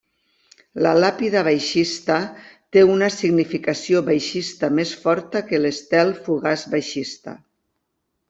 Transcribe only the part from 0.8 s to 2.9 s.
La làpida baixista té